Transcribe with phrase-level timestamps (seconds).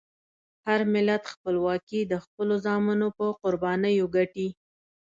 [0.65, 4.47] هر ملت خپلواکي د خپلو زامنو په قربانیو ګټي.